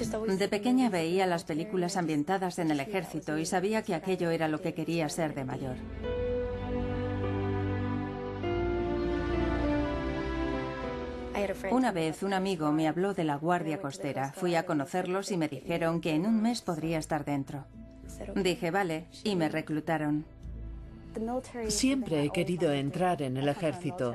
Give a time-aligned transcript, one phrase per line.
[0.00, 4.62] De pequeña veía las películas ambientadas en el ejército y sabía que aquello era lo
[4.62, 5.76] que quería ser de mayor.
[11.70, 14.32] Una vez un amigo me habló de la Guardia Costera.
[14.32, 17.66] Fui a conocerlos y me dijeron que en un mes podría estar dentro.
[18.34, 20.24] Dije, vale, y me reclutaron.
[21.68, 24.14] Siempre he querido entrar en el ejército.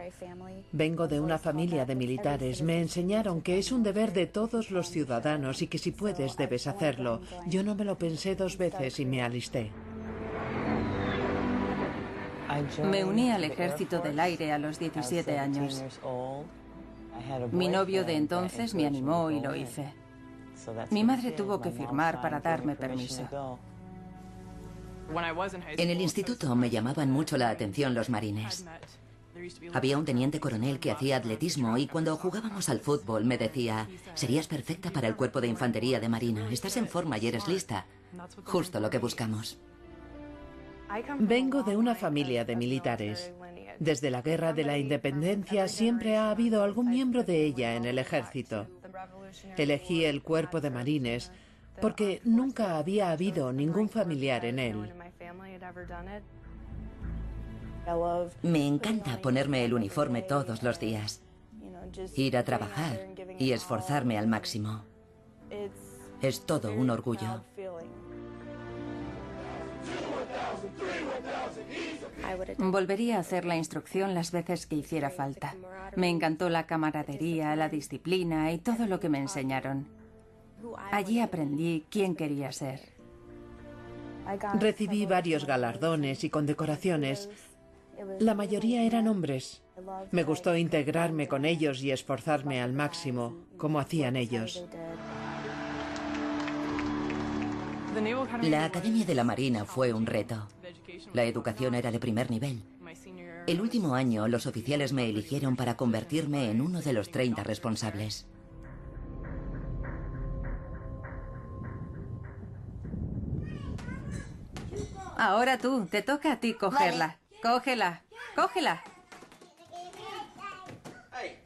[0.72, 2.62] Vengo de una familia de militares.
[2.62, 6.68] Me enseñaron que es un deber de todos los ciudadanos y que si puedes debes
[6.68, 7.22] hacerlo.
[7.48, 9.72] Yo no me lo pensé dos veces y me alisté.
[12.84, 15.84] Me uní al ejército del aire a los 17 años.
[17.52, 19.94] Mi novio de entonces me animó y lo hice.
[20.92, 23.60] Mi madre tuvo que firmar para darme permiso.
[25.78, 28.66] En el instituto me llamaban mucho la atención los marines.
[29.74, 34.48] Había un teniente coronel que hacía atletismo y cuando jugábamos al fútbol me decía, serías
[34.48, 37.86] perfecta para el cuerpo de infantería de Marina, estás en forma y eres lista.
[38.46, 39.58] Justo lo que buscamos.
[41.20, 43.34] Vengo de una familia de militares.
[43.80, 48.00] Desde la Guerra de la Independencia siempre ha habido algún miembro de ella en el
[48.00, 48.68] ejército.
[49.58, 51.32] Elegí el cuerpo de marines
[51.82, 54.94] porque nunca había habido ningún familiar en él.
[58.42, 61.22] Me encanta ponerme el uniforme todos los días,
[62.16, 64.84] ir a trabajar y esforzarme al máximo.
[66.22, 67.44] Es todo un orgullo.
[72.58, 75.56] Volvería a hacer la instrucción las veces que hiciera falta.
[75.96, 79.88] Me encantó la camaradería, la disciplina y todo lo que me enseñaron.
[80.92, 82.96] Allí aprendí quién quería ser.
[84.60, 87.30] Recibí varios galardones y condecoraciones.
[88.20, 89.62] La mayoría eran hombres.
[90.12, 94.66] Me gustó integrarme con ellos y esforzarme al máximo, como hacían ellos.
[98.42, 100.48] La Academia de la Marina fue un reto.
[101.14, 102.62] La educación era de primer nivel.
[103.48, 108.26] El último año los oficiales me eligieron para convertirme en uno de los 30 responsables.
[115.18, 117.18] Ahora tú, te toca a ti cogerla.
[117.42, 118.02] Cógela,
[118.36, 118.84] cógela.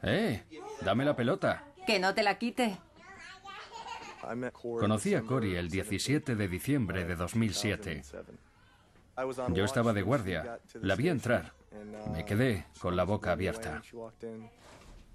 [0.02, 0.42] ¡Eh!
[0.82, 1.64] Dame la pelota.
[1.86, 2.78] Que no te la quite.
[4.62, 8.02] Conocí a Cory el 17 de diciembre de 2007.
[9.48, 10.58] Yo estaba de guardia.
[10.74, 11.52] La vi entrar.
[12.12, 13.82] Me quedé con la boca abierta.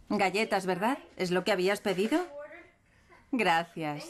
[0.10, 1.00] Galletas, ¿verdad?
[1.18, 2.20] ¿Es lo que habías pedido?
[3.32, 4.06] Gracias.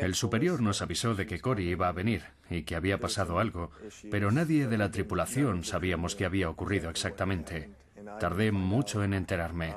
[0.00, 3.70] El superior nos avisó de que Cory iba a venir y que había pasado algo,
[4.10, 7.70] pero nadie de la tripulación sabíamos qué había ocurrido exactamente.
[8.18, 9.74] Tardé mucho en enterarme.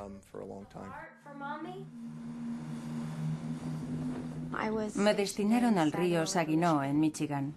[4.94, 7.54] Me destinaron al río Saginaw, en Michigan.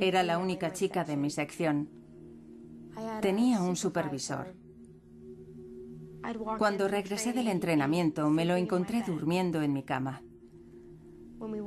[0.00, 1.88] Era la única chica de mi sección.
[3.20, 4.54] Tenía un supervisor.
[6.58, 10.22] Cuando regresé del entrenamiento, me lo encontré durmiendo en mi cama.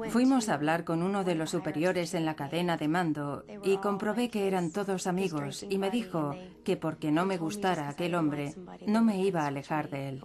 [0.10, 4.30] Fuimos a hablar con uno de los superiores en la cadena de mando y comprobé
[4.30, 8.54] que eran todos amigos y me dijo que porque no me gustara aquel hombre,
[8.88, 10.22] no me iba a alejar de él.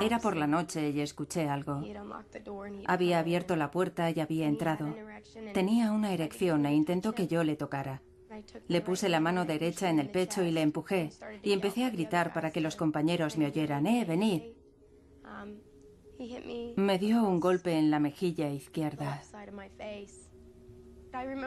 [0.00, 1.82] Era por la noche y escuché algo.
[2.86, 4.94] Había abierto la puerta y había entrado.
[5.52, 8.02] Tenía una erección e intentó que yo le tocara.
[8.68, 11.10] Le puse la mano derecha en el pecho y le empujé,
[11.42, 13.86] y empecé a gritar para que los compañeros me oyeran.
[13.86, 14.42] ¡Eh, venid!
[16.76, 19.22] Me dio un golpe en la mejilla izquierda.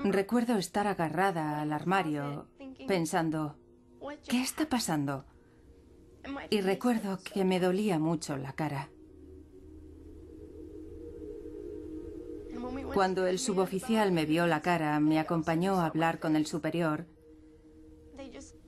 [0.03, 2.47] Recuerdo estar agarrada al armario
[2.87, 3.57] pensando,
[4.27, 5.25] ¿qué está pasando?
[6.49, 8.89] Y recuerdo que me dolía mucho la cara.
[12.93, 17.05] Cuando el suboficial me vio la cara, me acompañó a hablar con el superior,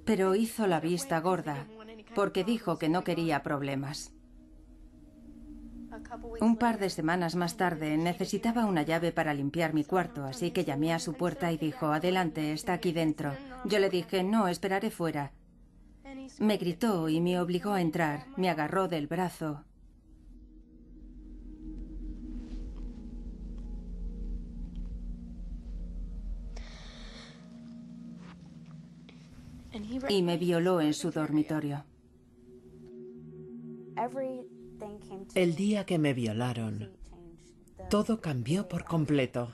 [0.05, 1.67] pero hizo la vista gorda
[2.15, 4.13] porque dijo que no quería problemas.
[6.41, 10.63] Un par de semanas más tarde necesitaba una llave para limpiar mi cuarto, así que
[10.63, 13.33] llamé a su puerta y dijo, adelante, está aquí dentro.
[13.65, 15.31] Yo le dije, no, esperaré fuera.
[16.39, 19.63] Me gritó y me obligó a entrar, me agarró del brazo.
[30.09, 31.83] Y me violó en su dormitorio.
[35.35, 36.91] El día que me violaron,
[37.89, 39.51] todo cambió por completo.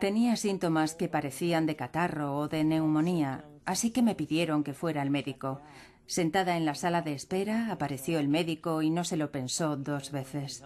[0.00, 5.02] Tenía síntomas que parecían de catarro o de neumonía, así que me pidieron que fuera
[5.02, 5.60] al médico.
[6.06, 10.10] Sentada en la sala de espera, apareció el médico y no se lo pensó dos
[10.10, 10.64] veces.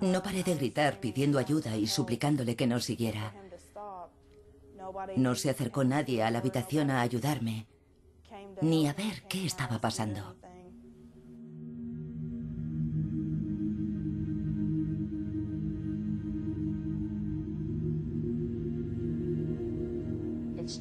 [0.00, 3.34] No paré de gritar pidiendo ayuda y suplicándole que no siguiera.
[5.16, 7.66] No se acercó nadie a la habitación a ayudarme,
[8.62, 10.36] ni a ver qué estaba pasando.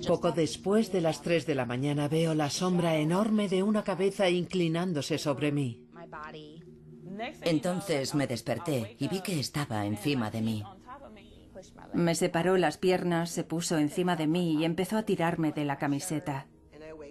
[0.07, 4.29] Poco después de las 3 de la mañana veo la sombra enorme de una cabeza
[4.29, 5.87] inclinándose sobre mí.
[7.41, 10.63] Entonces me desperté y vi que estaba encima de mí.
[11.93, 15.77] Me separó las piernas, se puso encima de mí y empezó a tirarme de la
[15.77, 16.47] camiseta.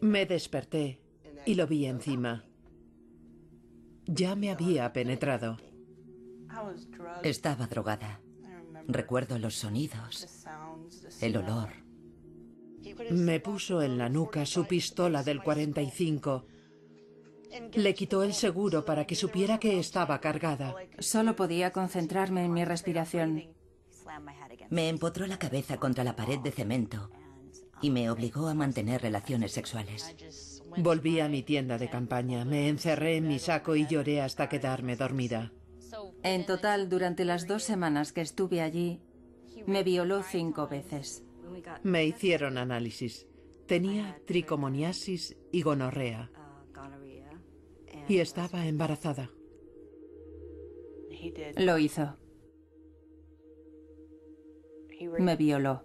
[0.00, 1.00] Me desperté
[1.44, 2.44] y lo vi encima.
[4.06, 5.56] Ya me había penetrado.
[7.22, 8.20] Estaba drogada.
[8.86, 10.46] Recuerdo los sonidos,
[11.20, 11.85] el olor.
[13.10, 16.46] Me puso en la nuca su pistola del 45.
[17.74, 20.74] Le quitó el seguro para que supiera que estaba cargada.
[20.98, 23.44] Solo podía concentrarme en mi respiración.
[24.70, 27.10] Me empotró la cabeza contra la pared de cemento
[27.80, 30.62] y me obligó a mantener relaciones sexuales.
[30.78, 34.96] Volví a mi tienda de campaña, me encerré en mi saco y lloré hasta quedarme
[34.96, 35.52] dormida.
[36.22, 39.00] En total, durante las dos semanas que estuve allí,
[39.66, 41.25] me violó cinco veces.
[41.82, 43.26] Me hicieron análisis.
[43.66, 46.30] Tenía tricomoniasis y gonorrea.
[48.08, 49.30] Y estaba embarazada.
[51.56, 52.16] Lo hizo.
[55.18, 55.84] Me violó.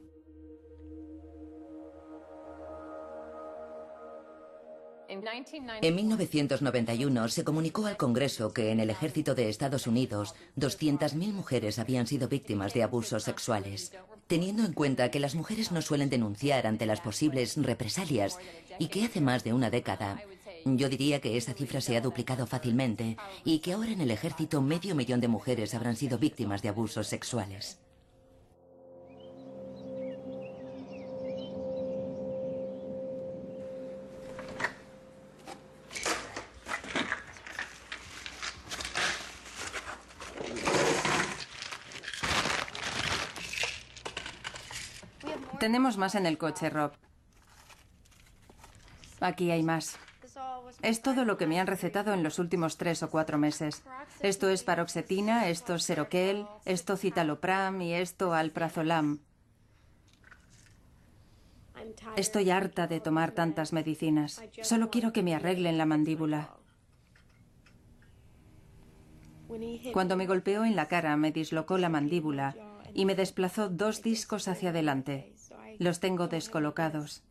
[5.82, 11.80] En 1991 se comunicó al Congreso que en el ejército de Estados Unidos 200.000 mujeres
[11.80, 13.92] habían sido víctimas de abusos sexuales.
[14.28, 18.40] Teniendo en cuenta que las mujeres no suelen denunciar ante las posibles represalias
[18.80, 20.24] y que hace más de una década,
[20.64, 24.62] yo diría que esa cifra se ha duplicado fácilmente y que ahora en el ejército
[24.62, 27.80] medio millón de mujeres habrán sido víctimas de abusos sexuales.
[45.62, 46.94] Tenemos más en el coche, Rob.
[49.20, 49.96] Aquí hay más.
[50.82, 53.84] Es todo lo que me han recetado en los últimos tres o cuatro meses.
[54.22, 59.20] Esto es paroxetina, esto es seroquel, esto citalopram y esto alprazolam.
[62.16, 64.42] Estoy harta de tomar tantas medicinas.
[64.64, 66.56] Solo quiero que me arreglen la mandíbula.
[69.94, 72.56] Cuando me golpeó en la cara, me dislocó la mandíbula
[72.96, 75.36] y me desplazó dos discos hacia adelante.
[75.82, 77.24] Los tengo descolocados.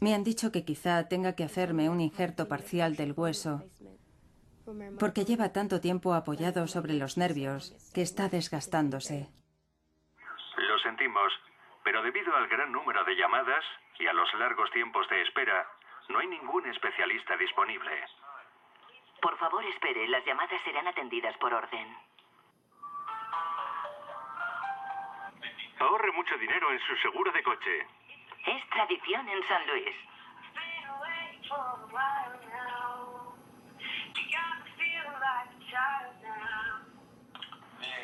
[0.00, 3.60] Me han dicho que quizá tenga que hacerme un injerto parcial del hueso
[4.98, 9.28] porque lleva tanto tiempo apoyado sobre los nervios que está desgastándose.
[10.56, 11.30] Lo sentimos,
[11.84, 13.64] pero debido al gran número de llamadas
[13.98, 15.68] y a los largos tiempos de espera,
[16.08, 17.92] no hay ningún especialista disponible.
[19.20, 20.08] Por favor, espere.
[20.08, 21.88] Las llamadas serán atendidas por orden.
[25.82, 27.80] Ahorre mucho dinero en su seguro de coche.
[28.46, 29.96] Es tradición en San Luis.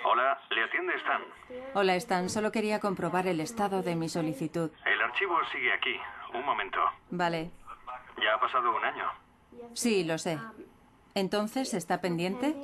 [0.04, 1.23] Hola, le atiende Stan.
[1.75, 2.28] Hola, Stan.
[2.28, 4.73] Solo quería comprobar el estado de mi solicitud.
[4.85, 6.00] El archivo sigue aquí.
[6.35, 6.80] Un momento.
[7.11, 7.52] Vale.
[8.20, 9.06] Ya ha pasado un año.
[9.75, 10.40] Sí, lo sé.
[11.14, 12.56] Entonces, ¿está pendiente?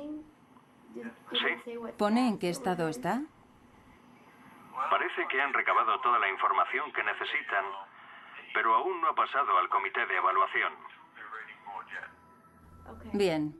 [1.31, 1.77] Sí.
[1.97, 3.21] ¿Pone en qué estado está?
[4.89, 7.65] Parece que han recabado toda la información que necesitan,
[8.53, 10.73] pero aún no ha pasado al comité de evaluación.
[13.13, 13.55] Bien.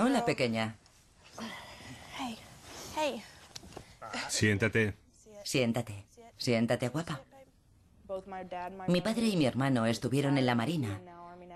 [0.00, 0.74] Hola, pequeña.
[4.28, 4.94] Siéntate.
[5.44, 6.04] Siéntate.
[6.36, 7.20] Siéntate, guapa.
[8.88, 11.00] Mi padre y mi hermano estuvieron en la Marina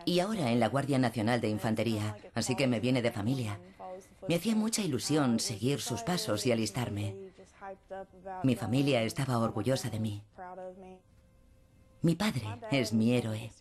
[0.04, 3.58] y ahora en la Guardia Nacional de Infantería, así que me viene de familia.
[4.28, 7.16] Me hacía mucha ilusión seguir sus pasos y alistarme.
[8.42, 10.22] Mi familia estaba orgullosa de mí.
[12.02, 13.52] Mi padre es mi héroe.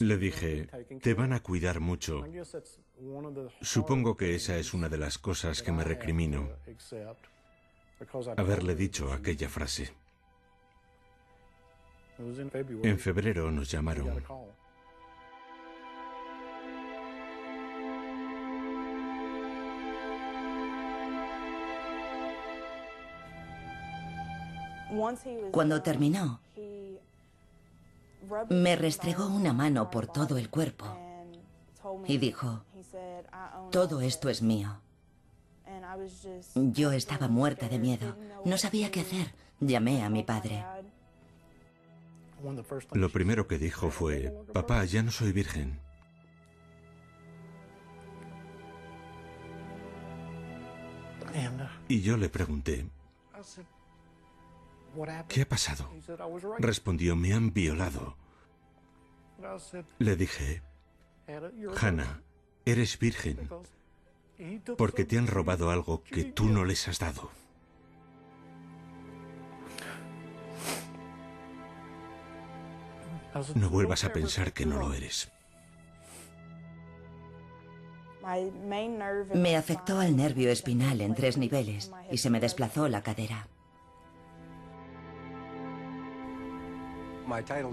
[0.00, 0.68] Le dije,
[1.02, 2.24] te van a cuidar mucho.
[3.62, 6.50] Supongo que esa es una de las cosas que me recrimino.
[8.36, 9.92] Haberle dicho aquella frase.
[12.18, 14.22] En febrero nos llamaron.
[25.50, 26.40] Cuando terminó,
[28.50, 30.86] me restregó una mano por todo el cuerpo
[32.06, 32.64] y dijo,
[33.70, 34.80] todo esto es mío.
[36.54, 38.16] Yo estaba muerta de miedo.
[38.44, 39.34] No sabía qué hacer.
[39.60, 40.64] Llamé a mi padre.
[42.92, 45.78] Lo primero que dijo fue, papá, ya no soy virgen.
[51.88, 52.86] Y yo le pregunté,
[55.28, 55.90] ¿qué ha pasado?
[56.58, 58.16] Respondió, me han violado.
[59.98, 60.62] Le dije,
[61.80, 62.22] Hannah,
[62.64, 63.48] eres virgen
[64.76, 67.30] porque te han robado algo que tú no les has dado.
[73.54, 75.32] No vuelvas a pensar que no lo eres.
[79.34, 83.48] Me afectó al nervio espinal en tres niveles y se me desplazó la cadera.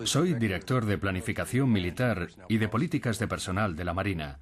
[0.05, 4.39] Soy director de planificación militar y de políticas de personal de la Marina.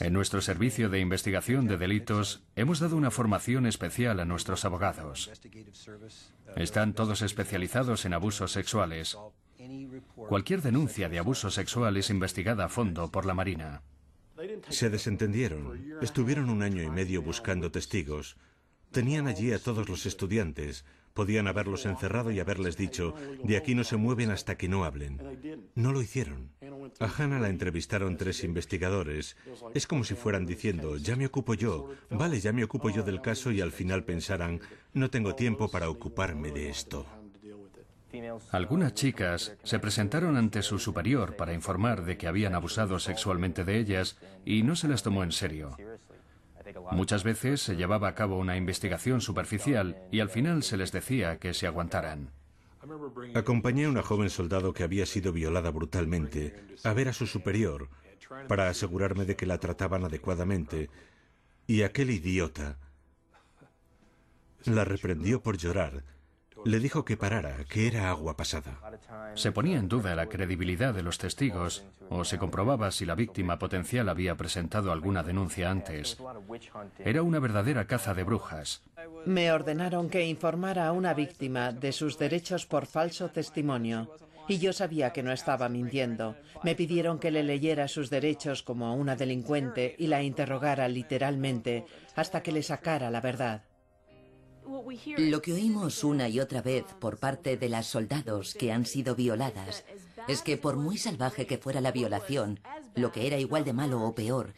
[0.00, 5.30] En nuestro servicio de investigación de delitos hemos dado una formación especial a nuestros abogados.
[6.56, 9.16] Están todos especializados en abusos sexuales.
[10.14, 13.82] Cualquier denuncia de abuso sexual es investigada a fondo por la Marina.
[14.68, 15.96] Se desentendieron.
[16.02, 18.36] Estuvieron un año y medio buscando testigos.
[18.92, 20.84] Tenían allí a todos los estudiantes.
[21.16, 25.18] Podían haberlos encerrado y haberles dicho, de aquí no se mueven hasta que no hablen.
[25.74, 26.50] No lo hicieron.
[27.00, 29.34] A Hannah la entrevistaron tres investigadores.
[29.72, 33.22] Es como si fueran diciendo, ya me ocupo yo, vale, ya me ocupo yo del
[33.22, 34.60] caso y al final pensaran,
[34.92, 37.06] no tengo tiempo para ocuparme de esto.
[38.52, 43.78] Algunas chicas se presentaron ante su superior para informar de que habían abusado sexualmente de
[43.78, 45.78] ellas y no se les tomó en serio.
[46.92, 51.38] Muchas veces se llevaba a cabo una investigación superficial y al final se les decía
[51.38, 52.30] que se aguantaran.
[53.34, 56.54] Acompañé a una joven soldado que había sido violada brutalmente
[56.84, 57.88] a ver a su superior
[58.48, 60.88] para asegurarme de que la trataban adecuadamente
[61.66, 62.78] y aquel idiota
[64.64, 66.04] la reprendió por llorar
[66.66, 68.80] Le dijo que parara, que era agua pasada.
[69.36, 73.56] Se ponía en duda la credibilidad de los testigos o se comprobaba si la víctima
[73.56, 76.18] potencial había presentado alguna denuncia antes.
[76.98, 78.82] Era una verdadera caza de brujas.
[79.26, 84.10] Me ordenaron que informara a una víctima de sus derechos por falso testimonio.
[84.48, 86.34] Y yo sabía que no estaba mintiendo.
[86.64, 91.84] Me pidieron que le leyera sus derechos como a una delincuente y la interrogara literalmente
[92.16, 93.62] hasta que le sacara la verdad.
[95.18, 99.14] Lo que oímos una y otra vez por parte de las soldados que han sido
[99.14, 99.84] violadas
[100.28, 102.60] es que por muy salvaje que fuera la violación,
[102.94, 104.54] lo que era igual de malo o peor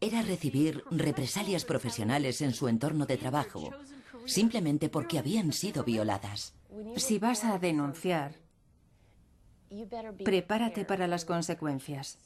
[0.00, 3.70] era recibir represalias profesionales en su entorno de trabajo,
[4.26, 6.54] simplemente porque habían sido violadas.
[6.96, 8.34] Si vas a denunciar,
[10.24, 12.18] prepárate para las consecuencias.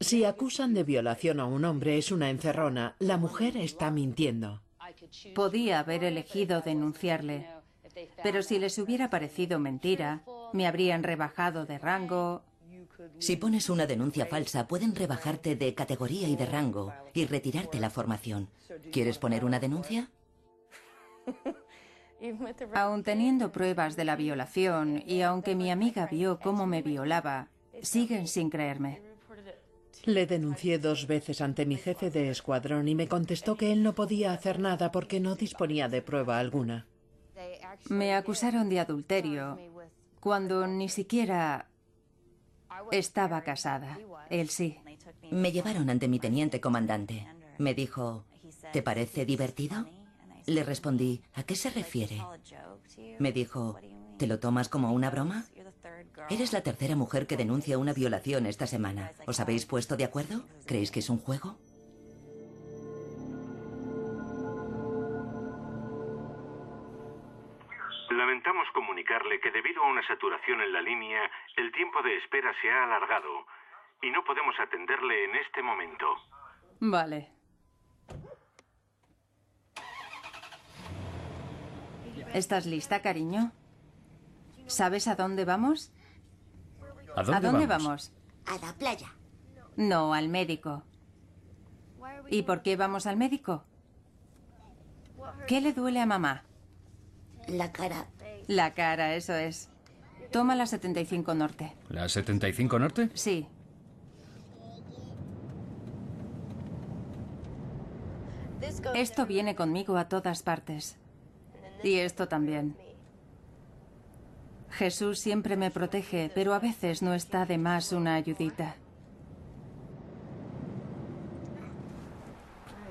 [0.00, 4.60] Si acusan de violación a un hombre es una encerrona, la mujer está mintiendo.
[5.34, 7.46] Podía haber elegido denunciarle,
[8.22, 12.42] pero si les hubiera parecido mentira, me habrían rebajado de rango.
[13.18, 17.90] Si pones una denuncia falsa, pueden rebajarte de categoría y de rango y retirarte la
[17.90, 18.48] formación.
[18.92, 20.10] ¿Quieres poner una denuncia?
[22.74, 27.48] Aun teniendo pruebas de la violación y aunque mi amiga vio cómo me violaba,
[27.82, 29.07] siguen sin creerme.
[30.04, 33.94] Le denuncié dos veces ante mi jefe de escuadrón y me contestó que él no
[33.94, 36.86] podía hacer nada porque no disponía de prueba alguna.
[37.88, 39.58] Me acusaron de adulterio
[40.20, 41.68] cuando ni siquiera
[42.90, 43.98] estaba casada.
[44.30, 44.78] Él sí.
[45.30, 47.26] Me llevaron ante mi teniente comandante.
[47.58, 48.24] Me dijo,
[48.72, 49.86] ¿te parece divertido?
[50.46, 52.22] Le respondí, ¿a qué se refiere?
[53.18, 53.76] Me dijo,
[54.16, 55.44] ¿te lo tomas como una broma?
[56.30, 59.12] Eres la tercera mujer que denuncia una violación esta semana.
[59.26, 60.44] ¿Os habéis puesto de acuerdo?
[60.66, 61.56] ¿Creéis que es un juego?
[68.10, 72.70] Lamentamos comunicarle que debido a una saturación en la línea, el tiempo de espera se
[72.70, 73.46] ha alargado
[74.02, 76.06] y no podemos atenderle en este momento.
[76.80, 77.30] Vale.
[82.34, 83.52] ¿Estás lista, cariño?
[84.66, 85.92] ¿Sabes a dónde vamos?
[87.18, 88.12] ¿A dónde, vamos?
[88.46, 89.12] A la playa.
[89.76, 90.82] No, al médico.
[92.30, 93.64] ¿Y por qué vamos al médico?
[95.46, 96.44] ¿Qué le duele a mamá?
[97.48, 98.06] La cara.
[98.46, 99.68] La cara, eso es.
[100.30, 101.74] Toma la 75 Norte.
[101.88, 103.10] ¿La 75 Norte?
[103.14, 103.48] Sí.
[108.94, 110.96] Esto viene conmigo a todas partes.
[111.82, 112.76] Y esto también.
[114.70, 118.76] Jesús siempre me protege, pero a veces no está de más una ayudita.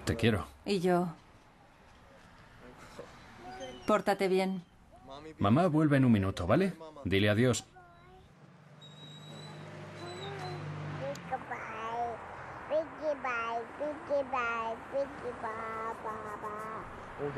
[0.05, 0.47] Te quiero.
[0.65, 1.09] Y yo.
[3.85, 4.63] Pórtate bien.
[5.37, 6.73] Mamá vuelve en un minuto, ¿vale?
[7.03, 7.65] Dile adiós.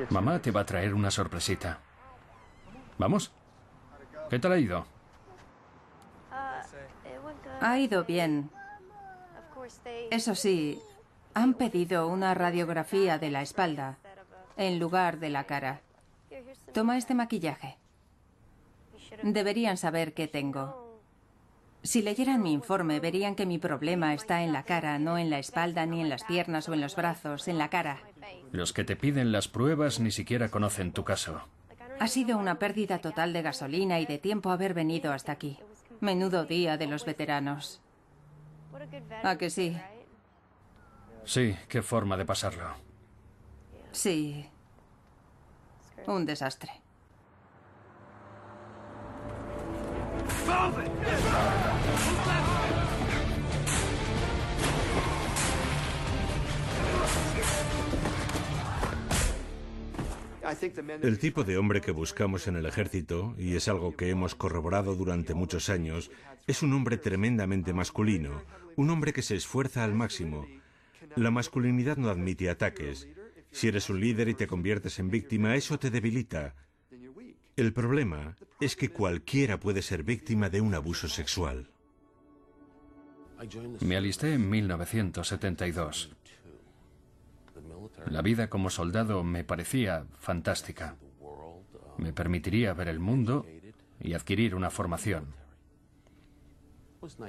[0.10, 1.80] Mamá te va a traer una sorpresita.
[2.98, 3.32] ¿Vamos?
[4.30, 4.86] ¿Qué tal ha ido?
[7.62, 8.50] Ha ido bien.
[10.12, 10.80] Eso sí,
[11.34, 13.98] han pedido una radiografía de la espalda
[14.58, 15.82] en lugar de la cara.
[16.74, 17.78] Toma este maquillaje.
[19.24, 21.00] Deberían saber qué tengo.
[21.82, 25.40] Si leyeran mi informe, verían que mi problema está en la cara, no en la
[25.40, 28.00] espalda, ni en las piernas o en los brazos, en la cara.
[28.52, 31.42] Los que te piden las pruebas ni siquiera conocen tu caso.
[32.00, 35.60] Ha sido una pérdida total de gasolina y de tiempo haber venido hasta aquí.
[36.00, 37.82] Menudo día de los veteranos.
[39.24, 39.78] ¿A que sí?
[41.26, 42.74] Sí, qué forma de pasarlo.
[43.92, 44.50] Sí.
[46.08, 46.72] Un desastre.
[61.02, 64.96] El tipo de hombre que buscamos en el ejército, y es algo que hemos corroborado
[64.96, 66.12] durante muchos años,
[66.48, 68.44] es un hombre tremendamente masculino,
[68.76, 70.48] un hombre que se esfuerza al máximo.
[71.16, 73.08] La masculinidad no admite ataques.
[73.52, 76.56] Si eres un líder y te conviertes en víctima, eso te debilita.
[77.56, 81.70] El problema es que cualquiera puede ser víctima de un abuso sexual.
[83.82, 86.12] Me alisté en 1972.
[88.08, 90.96] La vida como soldado me parecía fantástica.
[91.98, 93.46] Me permitiría ver el mundo
[94.00, 95.34] y adquirir una formación.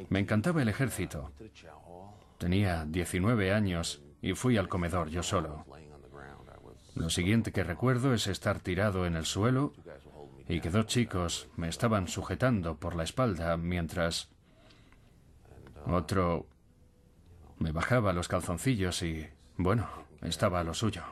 [0.08, 1.32] Me encantaba el ejército.
[2.38, 5.64] Tenía 19 años y fui al comedor yo solo.
[6.94, 9.72] Lo siguiente que recuerdo es estar tirado en el suelo
[10.48, 14.28] y que dos chicos me estaban sujetando por la espalda mientras
[15.86, 16.46] otro
[17.58, 19.88] me bajaba los calzoncillos y, bueno,
[20.22, 21.02] estaba a lo suyo.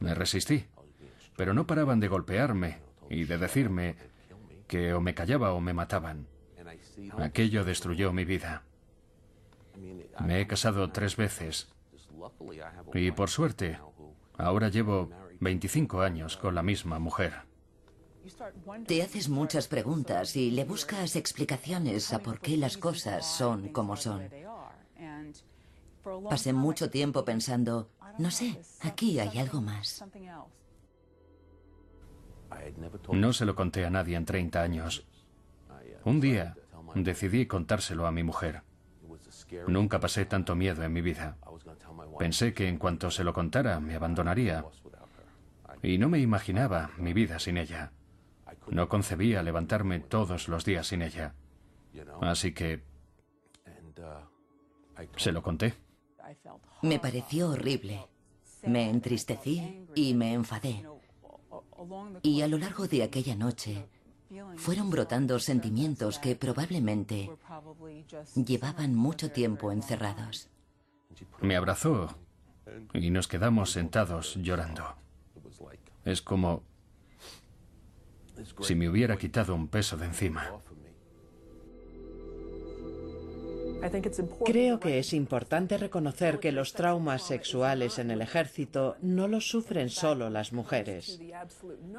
[0.00, 0.66] Me resistí,
[1.36, 3.96] pero no paraban de golpearme y de decirme
[4.66, 6.26] que o me callaba o me mataban.
[7.18, 8.62] Aquello destruyó mi vida.
[10.20, 11.68] Me he casado tres veces
[12.92, 13.78] y por suerte
[14.38, 17.42] ahora llevo 25 años con la misma mujer.
[18.86, 23.96] Te haces muchas preguntas y le buscas explicaciones a por qué las cosas son como
[23.96, 24.30] son.
[26.28, 30.04] Pasé mucho tiempo pensando, no sé, aquí hay algo más.
[33.12, 35.06] No se lo conté a nadie en 30 años.
[36.04, 36.56] Un día
[36.94, 38.62] decidí contárselo a mi mujer.
[39.66, 41.38] Nunca pasé tanto miedo en mi vida.
[42.18, 44.64] Pensé que en cuanto se lo contara me abandonaría.
[45.82, 47.92] Y no me imaginaba mi vida sin ella.
[48.68, 51.34] No concebía levantarme todos los días sin ella.
[52.20, 52.82] Así que...
[55.16, 55.74] Se lo conté.
[56.82, 58.06] Me pareció horrible.
[58.62, 60.86] Me entristecí y me enfadé.
[62.22, 63.88] Y a lo largo de aquella noche
[64.56, 67.30] fueron brotando sentimientos que probablemente
[68.34, 70.50] llevaban mucho tiempo encerrados.
[71.40, 72.16] Me abrazó
[72.92, 74.96] y nos quedamos sentados llorando.
[76.04, 76.62] Es como
[78.62, 80.50] si me hubiera quitado un peso de encima.
[84.44, 89.90] Creo que es importante reconocer que los traumas sexuales en el ejército no los sufren
[89.90, 91.20] solo las mujeres.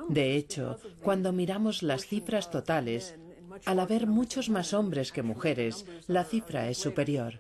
[0.09, 3.15] De hecho, cuando miramos las cifras totales,
[3.65, 7.39] al haber muchos más hombres que mujeres, la cifra es superior.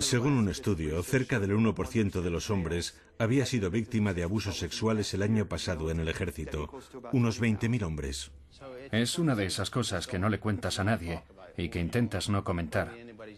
[0.00, 5.14] Según un estudio, cerca del 1% de los hombres había sido víctima de abusos sexuales
[5.14, 6.68] el año pasado en el ejército,
[7.12, 8.32] unos 20.000 hombres.
[8.92, 11.22] Es una de esas cosas que no le cuentas a nadie
[11.56, 12.92] y que intentas no comentar.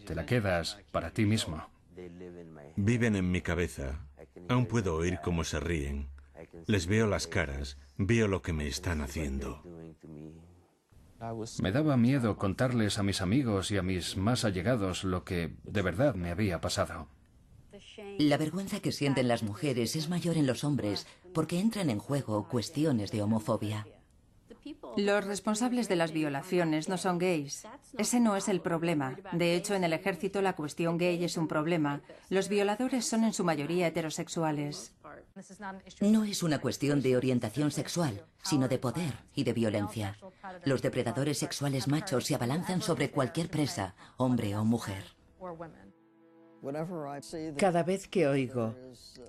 [0.05, 1.67] Te la quedas para ti mismo.
[2.75, 4.05] Viven en mi cabeza.
[4.47, 6.09] Aún puedo oír cómo se ríen.
[6.65, 9.61] Les veo las caras, veo lo que me están haciendo.
[11.61, 15.81] Me daba miedo contarles a mis amigos y a mis más allegados lo que de
[15.81, 17.07] verdad me había pasado.
[18.17, 22.47] La vergüenza que sienten las mujeres es mayor en los hombres porque entran en juego
[22.47, 23.85] cuestiones de homofobia.
[24.97, 27.65] Los responsables de las violaciones no son gays.
[27.97, 29.17] Ese no es el problema.
[29.31, 32.01] De hecho, en el ejército la cuestión gay es un problema.
[32.29, 34.93] Los violadores son en su mayoría heterosexuales.
[36.01, 40.17] No es una cuestión de orientación sexual, sino de poder y de violencia.
[40.65, 45.03] Los depredadores sexuales machos se abalanzan sobre cualquier presa, hombre o mujer.
[47.57, 48.75] Cada vez que oigo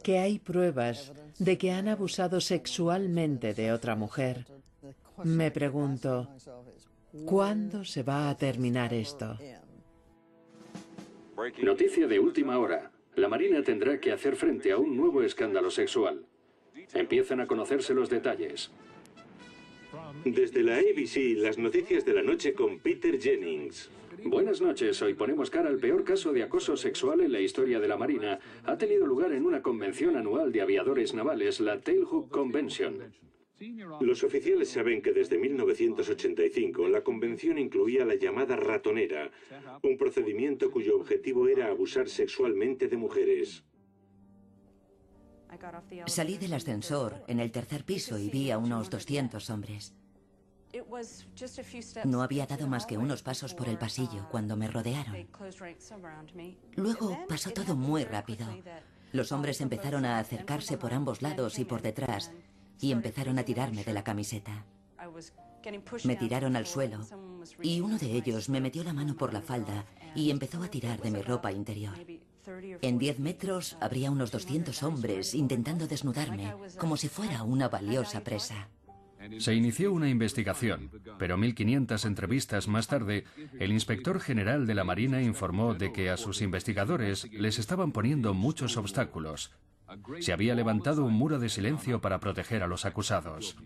[0.02, 4.46] que hay pruebas de que han abusado sexualmente de otra mujer,
[5.24, 6.28] me pregunto,
[7.26, 9.36] ¿cuándo se va a terminar esto?
[11.62, 12.90] Noticia de última hora.
[13.16, 16.24] La Marina tendrá que hacer frente a un nuevo escándalo sexual.
[16.94, 18.70] Empiezan a conocerse los detalles.
[20.24, 23.90] Desde la ABC, las noticias de la noche con Peter Jennings.
[24.24, 25.00] Buenas noches.
[25.02, 28.38] Hoy ponemos cara al peor caso de acoso sexual en la historia de la Marina.
[28.64, 33.12] Ha tenido lugar en una convención anual de aviadores navales, la Tailhook Convention.
[34.00, 39.30] Los oficiales saben que desde 1985 la convención incluía la llamada ratonera,
[39.82, 43.62] un procedimiento cuyo objetivo era abusar sexualmente de mujeres.
[46.06, 49.94] Salí del ascensor en el tercer piso y vi a unos 200 hombres.
[52.04, 55.28] No había dado más que unos pasos por el pasillo cuando me rodearon.
[56.76, 58.46] Luego pasó todo muy rápido.
[59.12, 62.32] Los hombres empezaron a acercarse por ambos lados y por detrás
[62.80, 64.64] y empezaron a tirarme de la camiseta.
[66.04, 67.00] Me tiraron al suelo
[67.62, 71.00] y uno de ellos me metió la mano por la falda y empezó a tirar
[71.00, 71.94] de mi ropa interior.
[72.80, 78.68] En 10 metros habría unos 200 hombres intentando desnudarme como si fuera una valiosa presa.
[79.38, 83.24] Se inició una investigación, pero 1.500 entrevistas más tarde,
[83.58, 88.32] el inspector general de la Marina informó de que a sus investigadores les estaban poniendo
[88.32, 89.52] muchos obstáculos,
[90.20, 93.56] se había levantado un muro de silencio para proteger a los acusados.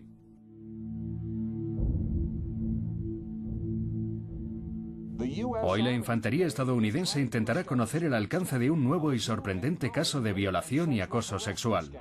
[5.61, 10.33] Hoy la infantería estadounidense intentará conocer el alcance de un nuevo y sorprendente caso de
[10.33, 11.91] violación y acoso sexual.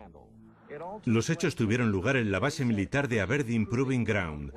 [1.04, 4.52] Los hechos tuvieron lugar en la base militar de Aberdeen Proving Ground.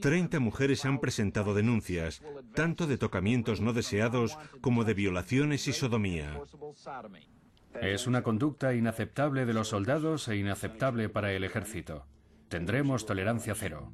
[0.00, 2.22] Treinta mujeres han presentado denuncias,
[2.54, 6.40] tanto de tocamientos no deseados como de violaciones y sodomía.
[7.80, 12.04] Es una conducta inaceptable de los soldados e inaceptable para el ejército.
[12.48, 13.92] Tendremos tolerancia cero.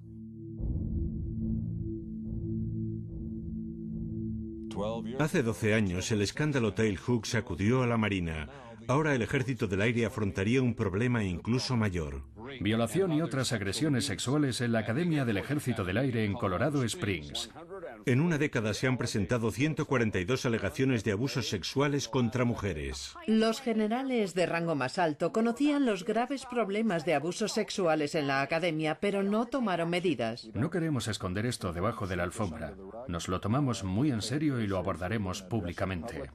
[5.19, 8.49] Hace 12 años el escándalo Tailhook sacudió a la Marina.
[8.89, 12.23] Ahora el ejército del aire afrontaría un problema incluso mayor.
[12.61, 17.51] Violación y otras agresiones sexuales en la Academia del Ejército del Aire en Colorado Springs.
[18.09, 23.16] En una década se han presentado 142 alegaciones de abusos sexuales contra mujeres.
[23.27, 28.42] Los generales de rango más alto conocían los graves problemas de abusos sexuales en la
[28.42, 30.49] academia, pero no tomaron medidas.
[30.55, 32.77] No queremos esconder esto debajo de la alfombra.
[33.09, 36.31] Nos lo tomamos muy en serio y lo abordaremos públicamente.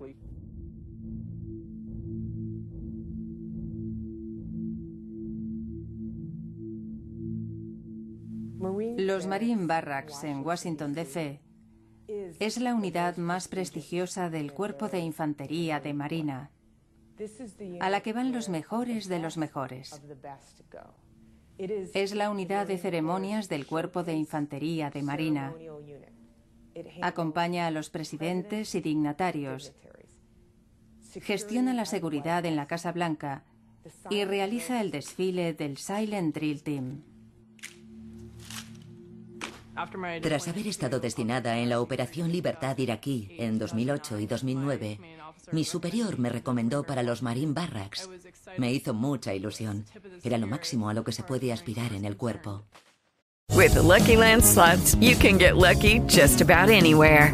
[8.98, 11.51] Los Marine Barracks en Washington, D.C.
[12.40, 16.52] es la unidad más prestigiosa del Cuerpo de Infantería de Marina,
[17.80, 20.02] a la que van los mejores de los mejores.
[21.58, 25.54] Es la unidad de ceremonias del Cuerpo de Infantería de Marina.
[27.02, 29.74] Acompaña a los presidentes y dignatarios.
[31.22, 33.44] Gestiona la seguridad en la Casa Blanca
[34.10, 37.04] y realiza el desfile del Silent Drill Team.
[40.22, 45.00] Tras haber estado destinada en la Operación Libertad iraquí en 2008 y 2009,
[45.52, 48.10] mi superior me recomendó para los Marine Barracks.
[48.58, 49.86] Me hizo mucha ilusión.
[50.24, 52.64] Era lo máximo a lo que se puede aspirar en el cuerpo.
[53.54, 54.44] With the Lucky Land
[55.02, 57.34] you can get lucky just about anywhere.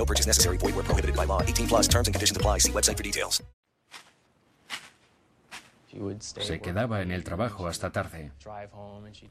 [0.00, 0.56] No purchase necessary.
[0.56, 1.42] Void where prohibited by law.
[1.42, 2.58] 18 plus terms and conditions apply.
[2.58, 3.42] See website for details.
[6.20, 8.32] Se quedaba en el trabajo hasta tarde.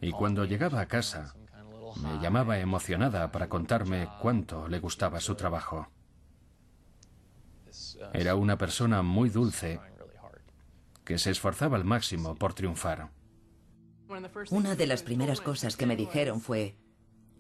[0.01, 1.33] Y cuando llegaba a casa,
[2.03, 5.87] me llamaba emocionada para contarme cuánto le gustaba su trabajo.
[8.13, 9.79] Era una persona muy dulce
[11.05, 13.09] que se esforzaba al máximo por triunfar.
[14.51, 16.75] Una de las primeras cosas que me dijeron fue,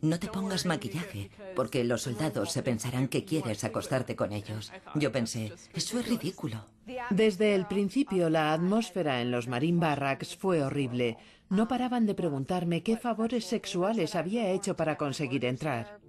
[0.01, 4.71] no te pongas maquillaje, porque los soldados se pensarán que quieres acostarte con ellos.
[4.95, 6.65] Yo pensé, eso es ridículo.
[7.09, 11.17] Desde el principio la atmósfera en los Marine Barracks fue horrible.
[11.49, 15.99] No paraban de preguntarme qué favores sexuales había hecho para conseguir entrar.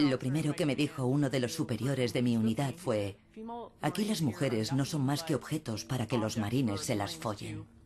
[0.00, 3.18] Lo primero que me dijo uno de los superiores de mi unidad fue,
[3.80, 7.77] aquí las mujeres no son más que objetos para que los marines se las follen.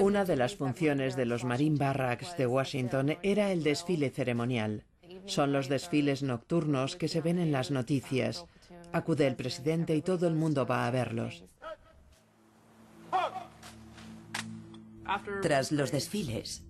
[0.00, 4.84] Una de las funciones de los Marine Barracks de Washington era el desfile ceremonial.
[5.26, 8.44] Son los desfiles nocturnos que se ven en las noticias.
[8.92, 11.44] Acude el presidente y todo el mundo va a verlos.
[15.42, 16.64] Tras los desfiles,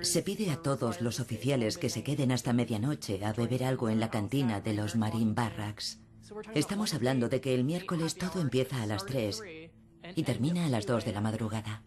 [0.00, 3.98] se pide a todos los oficiales que se queden hasta medianoche a beber algo en
[4.00, 5.98] la cantina de los Marine Barracks.
[6.54, 9.42] Estamos hablando de que el miércoles todo empieza a las 3
[10.14, 11.82] y termina a las 2 de la madrugada.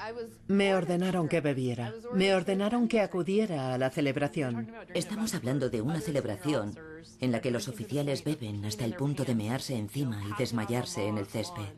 [0.47, 1.93] Me ordenaron que bebiera.
[2.13, 4.71] Me ordenaron que acudiera a la celebración.
[4.93, 6.77] Estamos hablando de una celebración
[7.19, 11.17] en la que los oficiales beben hasta el punto de mearse encima y desmayarse en
[11.17, 11.73] el césped.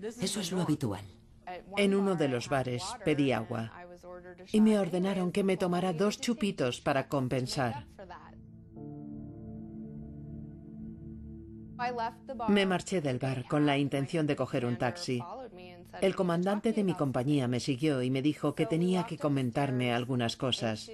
[0.00, 1.04] Eso es lo habitual.
[1.76, 3.72] En uno de los bares pedí agua
[4.52, 7.86] y me ordenaron que me tomara dos chupitos para compensar.
[12.48, 15.22] Me marché del bar con la intención de coger un taxi.
[16.00, 20.36] El comandante de mi compañía me siguió y me dijo que tenía que comentarme algunas
[20.36, 20.90] cosas.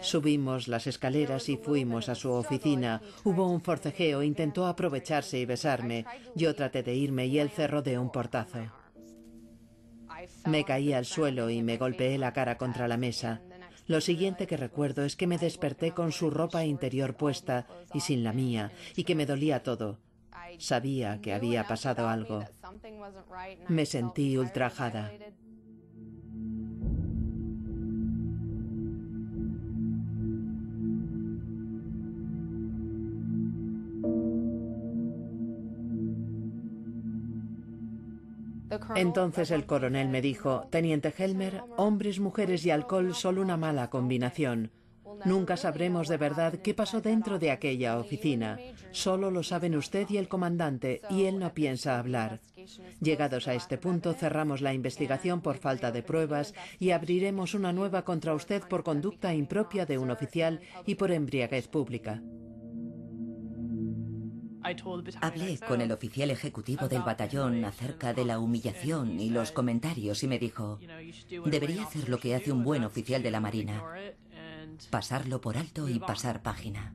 [0.00, 3.00] Subimos las escaleras y fuimos a su oficina.
[3.24, 6.04] Hubo un forcejeo, intentó aprovecharse y besarme.
[6.34, 8.58] Yo traté de irme y él cerró de un portazo.
[10.46, 13.40] Me caí al suelo y me golpeé la cara contra la mesa.
[13.86, 18.22] Lo siguiente que recuerdo es que me desperté con su ropa interior puesta y sin
[18.22, 19.98] la mía, y que me dolía todo.
[20.58, 22.44] Sabía que había pasado algo.
[23.68, 25.10] Me sentí ultrajada.
[38.94, 44.70] Entonces el coronel me dijo, Teniente Helmer, hombres, mujeres y alcohol son una mala combinación.
[45.24, 48.58] Nunca sabremos de verdad qué pasó dentro de aquella oficina.
[48.90, 52.40] Solo lo saben usted y el comandante, y él no piensa hablar.
[53.00, 58.04] Llegados a este punto, cerramos la investigación por falta de pruebas y abriremos una nueva
[58.04, 62.22] contra usted por conducta impropia de un oficial y por embriaguez pública.
[65.20, 70.28] Hablé con el oficial ejecutivo del batallón acerca de la humillación y los comentarios y
[70.28, 70.78] me dijo,
[71.46, 73.82] debería hacer lo que hace un buen oficial de la Marina,
[74.86, 76.94] pasarlo por alto y pasar página.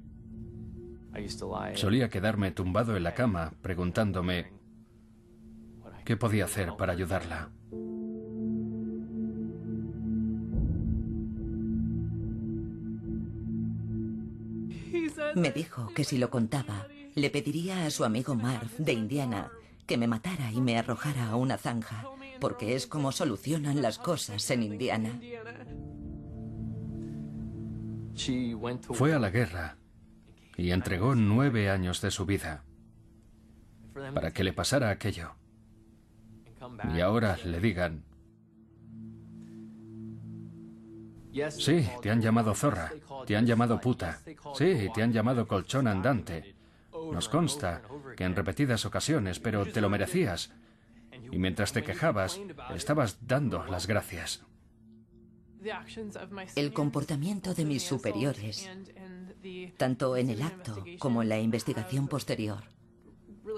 [1.75, 4.51] Solía quedarme tumbado en la cama preguntándome
[6.05, 7.49] qué podía hacer para ayudarla.
[15.35, 19.51] Me dijo que si lo contaba, le pediría a su amigo Marv de Indiana
[19.85, 22.05] que me matara y me arrojara a una zanja,
[22.39, 25.19] porque es como solucionan las cosas en Indiana.
[28.93, 29.77] Fue a la guerra
[30.57, 32.63] y entregó nueve años de su vida
[34.13, 35.35] para que le pasara aquello.
[36.93, 38.03] Y ahora le digan,
[41.49, 42.91] sí, te han llamado zorra,
[43.25, 44.19] te han llamado puta,
[44.55, 46.55] sí, te han llamado colchón andante.
[47.11, 47.81] Nos consta
[48.15, 50.51] que en repetidas ocasiones, pero te lo merecías.
[51.31, 52.39] Y mientras te quejabas,
[52.75, 54.45] estabas dando las gracias.
[56.55, 58.69] El comportamiento de mis superiores,
[59.77, 62.63] tanto en el acto como en la investigación posterior,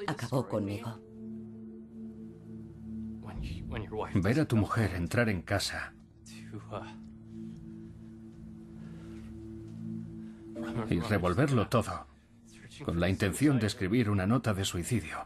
[0.08, 1.00] acabó conmigo.
[4.16, 5.94] Ver a tu mujer entrar en casa
[10.90, 12.08] y revolverlo todo
[12.84, 15.18] con la intención de escribir una nota de suicidio.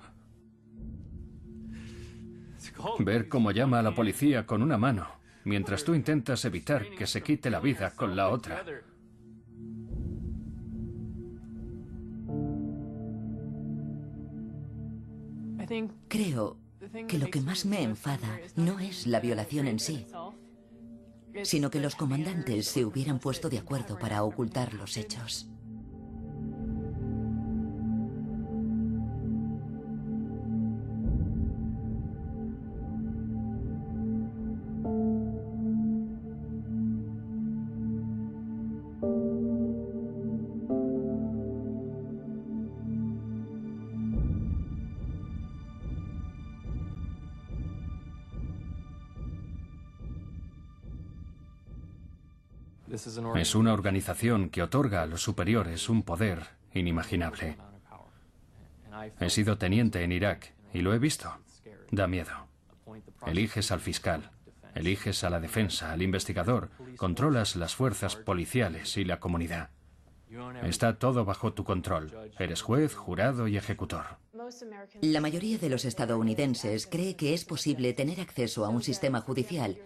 [2.99, 7.21] Ver cómo llama a la policía con una mano, mientras tú intentas evitar que se
[7.21, 8.63] quite la vida con la otra.
[16.07, 16.57] Creo
[17.07, 20.07] que lo que más me enfada no es la violación en sí,
[21.43, 25.47] sino que los comandantes se hubieran puesto de acuerdo para ocultar los hechos.
[53.35, 57.57] Es una organización que otorga a los superiores un poder inimaginable.
[59.19, 61.33] He sido teniente en Irak y lo he visto.
[61.91, 62.31] Da miedo.
[63.25, 64.31] Eliges al fiscal,
[64.75, 69.69] eliges a la defensa, al investigador, controlas las fuerzas policiales y la comunidad.
[70.63, 72.11] Está todo bajo tu control.
[72.37, 74.05] Eres juez, jurado y ejecutor.
[75.01, 79.77] La mayoría de los estadounidenses cree que es posible tener acceso a un sistema judicial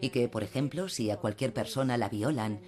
[0.00, 2.60] y que, por ejemplo, si a cualquier persona la violan,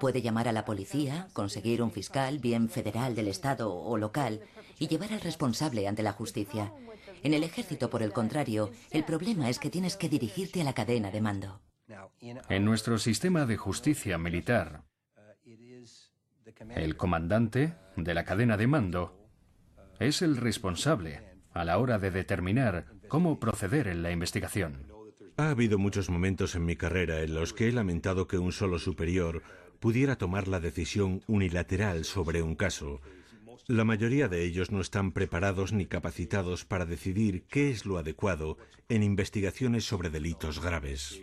[0.00, 4.40] puede llamar a la policía, conseguir un fiscal, bien federal del Estado o local,
[4.78, 6.72] y llevar al responsable ante la justicia.
[7.22, 10.74] En el ejército, por el contrario, el problema es que tienes que dirigirte a la
[10.74, 11.60] cadena de mando.
[12.48, 14.84] En nuestro sistema de justicia militar,
[16.74, 19.25] el comandante de la cadena de mando
[19.98, 24.92] es el responsable a la hora de determinar cómo proceder en la investigación.
[25.38, 28.78] Ha habido muchos momentos en mi carrera en los que he lamentado que un solo
[28.78, 29.42] superior
[29.80, 33.00] pudiera tomar la decisión unilateral sobre un caso.
[33.66, 38.58] La mayoría de ellos no están preparados ni capacitados para decidir qué es lo adecuado
[38.88, 41.22] en investigaciones sobre delitos graves.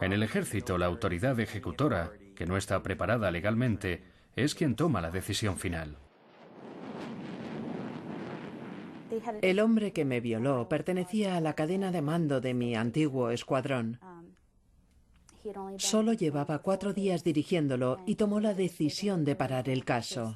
[0.00, 4.02] En el ejército, la autoridad ejecutora, que no está preparada legalmente,
[4.36, 5.98] es quien toma la decisión final.
[9.42, 13.98] El hombre que me violó pertenecía a la cadena de mando de mi antiguo escuadrón.
[15.78, 20.34] Solo llevaba cuatro días dirigiéndolo y tomó la decisión de parar el caso.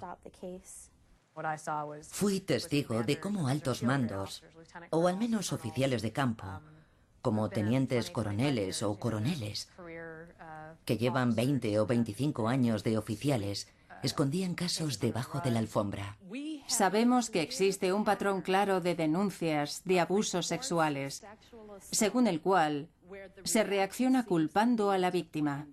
[2.03, 4.43] Fui testigo de cómo altos mandos,
[4.91, 6.47] o al menos oficiales de campo,
[7.21, 9.69] como tenientes coroneles o coroneles,
[10.85, 13.69] que llevan 20 o 25 años de oficiales,
[14.03, 16.19] escondían casos debajo de la alfombra.
[16.67, 21.25] Sabemos que existe un patrón claro de denuncias de abusos sexuales,
[21.91, 22.89] según el cual
[23.45, 25.67] se reacciona culpando a la víctima.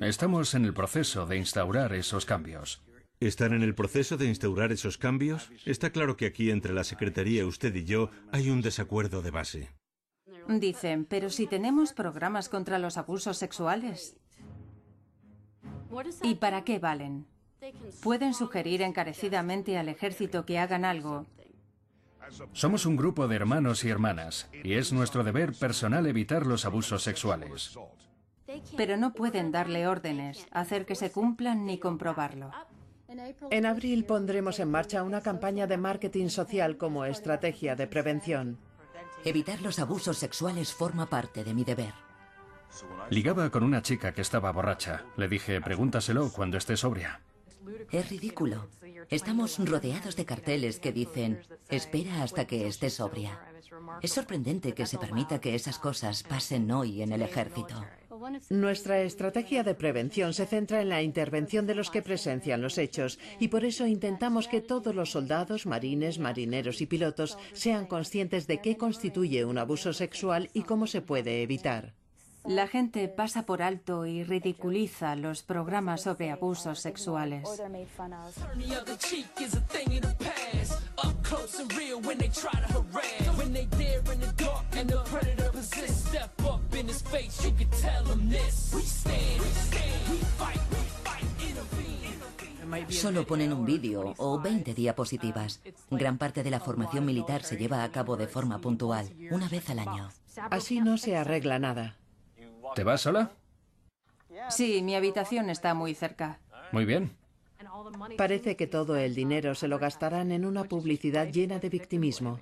[0.00, 2.82] Estamos en el proceso de instaurar esos cambios.
[3.20, 5.50] ¿Están en el proceso de instaurar esos cambios?
[5.64, 9.70] Está claro que aquí entre la Secretaría, usted y yo, hay un desacuerdo de base.
[10.48, 14.16] Dicen, pero si tenemos programas contra los abusos sexuales.
[16.22, 17.26] ¿Y para qué valen?
[18.02, 21.26] Pueden sugerir encarecidamente al ejército que hagan algo.
[22.52, 27.02] Somos un grupo de hermanos y hermanas, y es nuestro deber personal evitar los abusos
[27.02, 27.78] sexuales.
[28.76, 32.50] Pero no pueden darle órdenes, hacer que se cumplan ni comprobarlo.
[33.50, 38.58] En abril pondremos en marcha una campaña de marketing social como estrategia de prevención.
[39.24, 41.94] Evitar los abusos sexuales forma parte de mi deber.
[43.10, 45.04] Ligaba con una chica que estaba borracha.
[45.16, 47.20] Le dije, pregúntaselo cuando esté sobria.
[47.90, 48.68] Es ridículo.
[49.10, 53.40] Estamos rodeados de carteles que dicen, espera hasta que estés sobria.
[54.02, 57.84] Es sorprendente que se permita que esas cosas pasen hoy en el ejército.
[58.48, 63.18] Nuestra estrategia de prevención se centra en la intervención de los que presencian los hechos
[63.38, 68.60] y por eso intentamos que todos los soldados, marines, marineros y pilotos sean conscientes de
[68.60, 71.94] qué constituye un abuso sexual y cómo se puede evitar.
[72.48, 77.48] La gente pasa por alto y ridiculiza los programas sobre abusos sexuales.
[92.88, 95.60] Solo ponen un vídeo o 20 diapositivas.
[95.90, 99.68] Gran parte de la formación militar se lleva a cabo de forma puntual, una vez
[99.70, 100.10] al año.
[100.50, 101.96] Así no se arregla nada.
[102.76, 103.30] ¿Te vas sola?
[104.50, 106.40] Sí, mi habitación está muy cerca.
[106.72, 107.16] Muy bien.
[108.18, 112.38] Parece que todo el dinero se lo gastarán en una publicidad llena de victimismo.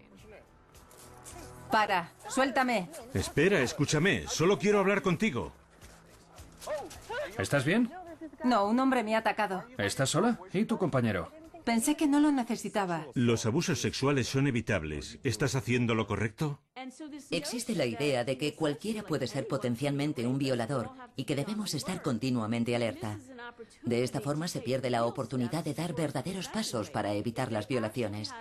[1.71, 2.91] Para, suéltame.
[3.15, 4.25] Espera, escúchame.
[4.27, 5.53] Solo quiero hablar contigo.
[7.39, 7.93] ¿Estás bien?
[8.43, 9.63] No, un hombre me ha atacado.
[9.79, 10.41] ¿Estás sola?
[10.53, 11.31] ¿Y tu compañero?
[11.63, 13.07] Pensé que no lo necesitaba.
[13.15, 15.21] Los abusos sexuales son evitables.
[15.23, 16.61] ¿Estás haciendo lo correcto?
[17.31, 22.03] Existe la idea de que cualquiera puede ser potencialmente un violador y que debemos estar
[22.03, 23.19] continuamente alerta.
[23.83, 28.33] De esta forma se pierde la oportunidad de dar verdaderos pasos para evitar las violaciones.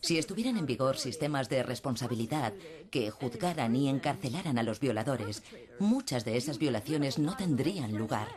[0.00, 2.52] Si estuvieran en vigor sistemas de responsabilidad
[2.90, 5.42] que juzgaran y encarcelaran a los violadores,
[5.78, 8.28] muchas de esas violaciones no tendrían lugar.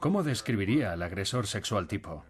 [0.00, 2.24] ¿Cómo describiría al agresor sexual tipo?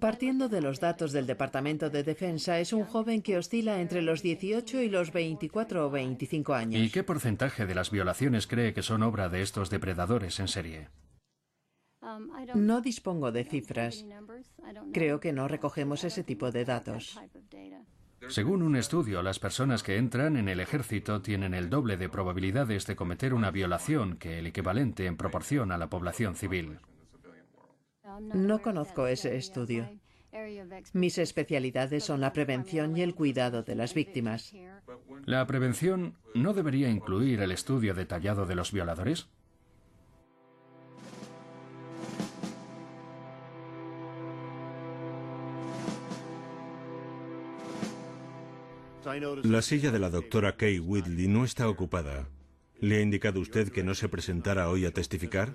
[0.00, 4.22] Partiendo de los datos del Departamento de Defensa, es un joven que oscila entre los
[4.22, 6.80] 18 y los 24 o 25 años.
[6.80, 10.88] ¿Y qué porcentaje de las violaciones cree que son obra de estos depredadores en serie?
[12.54, 14.06] No dispongo de cifras.
[14.92, 17.18] Creo que no recogemos ese tipo de datos.
[18.28, 22.86] Según un estudio, las personas que entran en el ejército tienen el doble de probabilidades
[22.86, 26.78] de cometer una violación que el equivalente en proporción a la población civil.
[28.20, 29.88] No conozco ese estudio.
[30.92, 34.52] Mis especialidades son la prevención y el cuidado de las víctimas.
[35.24, 39.28] ¿La prevención no debería incluir el estudio detallado de los violadores?
[49.44, 52.28] La silla de la doctora Kay Whitley no está ocupada.
[52.80, 55.54] ¿Le ha indicado usted que no se presentara hoy a testificar?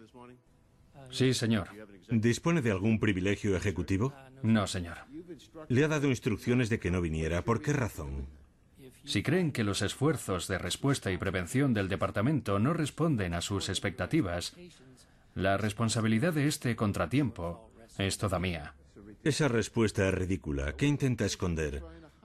[1.09, 1.68] Sí, señor.
[2.12, 4.14] ¿Dispone de algún privilegio ejecutivo?
[4.43, 4.97] No, señor.
[5.70, 7.43] Le ha dado instrucciones de que no viniera.
[7.43, 8.28] ¿Por qué razón?
[9.05, 13.70] Si creen que los esfuerzos de respuesta y prevención del departamento no responden a sus
[13.70, 14.55] expectativas,
[15.34, 18.76] la responsabilidad de este contratiempo es toda mía.
[19.24, 20.76] Esa respuesta es ridícula.
[20.76, 21.82] ¿Qué intenta esconder?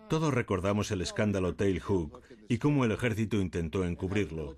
[0.08, 4.56] Todos recordamos el escándalo Tail Hook y cómo el ejército intentó encubrirlo.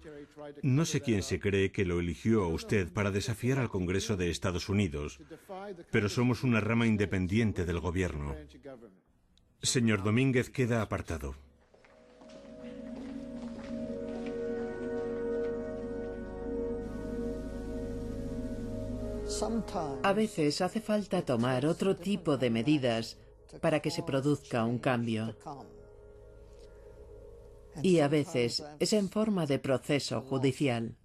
[0.63, 4.31] No sé quién se cree que lo eligió a usted para desafiar al Congreso de
[4.31, 5.21] Estados Unidos,
[5.91, 8.35] pero somos una rama independiente del gobierno.
[9.63, 11.35] Señor Domínguez queda apartado.
[20.03, 23.19] A veces hace falta tomar otro tipo de medidas
[23.61, 25.37] para que se produzca un cambio.
[27.83, 30.97] Y a veces es en forma de proceso judicial.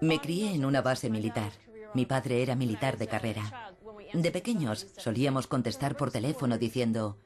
[0.00, 1.52] Me crié en una base militar.
[1.94, 3.74] Mi padre era militar de carrera.
[4.12, 7.18] De pequeños solíamos contestar por teléfono diciendo,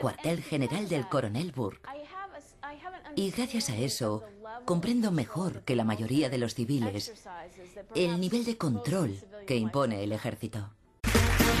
[0.00, 1.88] cuartel general del coronel Burke.
[3.16, 4.24] Y gracias a eso,
[4.64, 7.12] comprendo mejor que la mayoría de los civiles
[7.94, 10.70] el nivel de control que impone el ejército.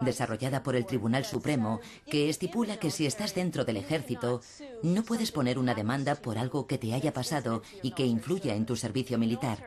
[0.00, 4.40] desarrollada por el Tribunal Supremo que estipula que si estás dentro del ejército
[4.82, 8.66] no puedes poner una demanda por algo que te haya pasado y que influya en
[8.66, 9.62] tu servicio militar.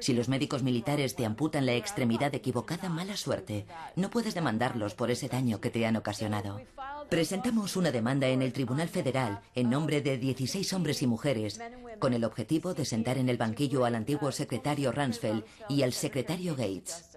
[0.00, 3.66] Si los médicos militares te amputan la extremidad equivocada, mala suerte.
[3.96, 6.60] No puedes demandarlos por ese daño que te han ocasionado.
[7.08, 11.60] Presentamos una demanda en el Tribunal Federal en nombre de 16 hombres y mujeres
[11.98, 16.56] con el objetivo de sentar en el banquillo al antiguo secretario Ransfeld y al secretario
[16.56, 17.11] Gates.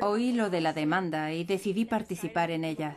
[0.00, 2.96] Oí lo de la demanda y decidí participar en ella.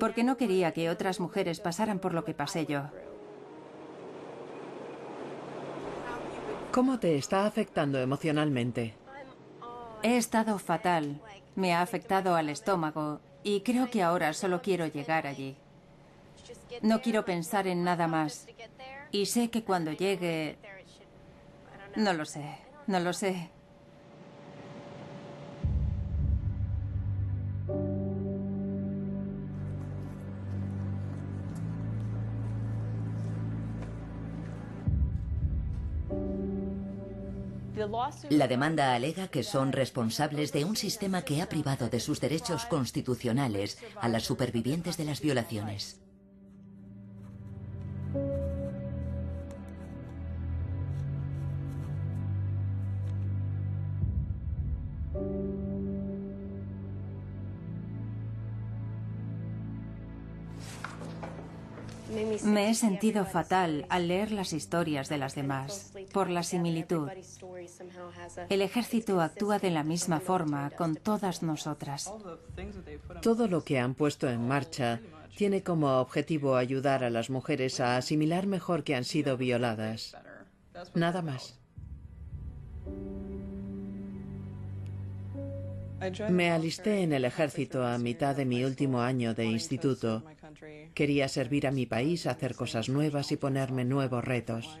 [0.00, 2.90] Porque no quería que otras mujeres pasaran por lo que pasé yo.
[6.72, 8.94] ¿Cómo te está afectando emocionalmente?
[10.02, 11.20] He estado fatal.
[11.54, 15.56] Me ha afectado al estómago y creo que ahora solo quiero llegar allí.
[16.80, 18.48] No quiero pensar en nada más.
[19.10, 20.56] Y sé que cuando llegue...
[21.94, 22.56] No lo sé,
[22.86, 23.50] no lo sé.
[38.30, 42.66] La demanda alega que son responsables de un sistema que ha privado de sus derechos
[42.66, 46.01] constitucionales a las supervivientes de las violaciones.
[62.72, 67.08] He sentido fatal al leer las historias de las demás, por la similitud.
[68.48, 72.12] El ejército actúa de la misma forma con todas nosotras.
[73.20, 75.00] Todo lo que han puesto en marcha
[75.36, 80.16] tiene como objetivo ayudar a las mujeres a asimilar mejor que han sido violadas.
[80.94, 81.58] Nada más.
[86.30, 90.24] Me alisté en el ejército a mitad de mi último año de instituto.
[90.94, 94.78] Quería servir a mi país, hacer cosas nuevas y ponerme nuevos retos.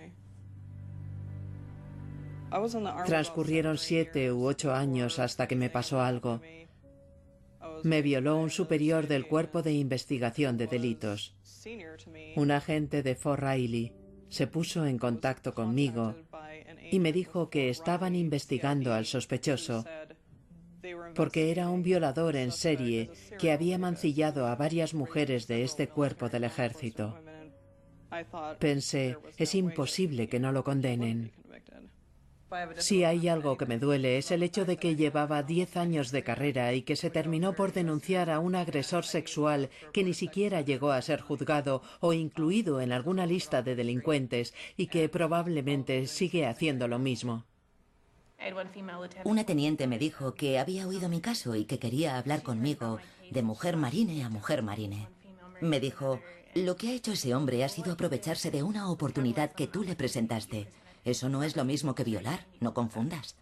[3.06, 6.40] Transcurrieron siete u ocho años hasta que me pasó algo.
[7.82, 11.34] Me violó un superior del Cuerpo de Investigación de Delitos.
[12.36, 13.92] Un agente de Fort Riley
[14.28, 16.14] se puso en contacto conmigo
[16.90, 19.84] y me dijo que estaban investigando al sospechoso
[21.14, 26.28] porque era un violador en serie que había mancillado a varias mujeres de este cuerpo
[26.28, 27.18] del ejército.
[28.58, 31.32] Pensé, es imposible que no lo condenen.
[32.76, 36.22] Si hay algo que me duele es el hecho de que llevaba diez años de
[36.22, 40.92] carrera y que se terminó por denunciar a un agresor sexual que ni siquiera llegó
[40.92, 46.88] a ser juzgado o incluido en alguna lista de delincuentes y que probablemente sigue haciendo
[46.88, 47.46] lo mismo.
[49.24, 52.98] Una teniente me dijo que había oído mi caso y que quería hablar conmigo
[53.30, 55.08] de mujer marine a mujer marine.
[55.60, 56.20] Me dijo,
[56.54, 59.96] lo que ha hecho ese hombre ha sido aprovecharse de una oportunidad que tú le
[59.96, 60.68] presentaste.
[61.04, 63.36] Eso no es lo mismo que violar, no confundas.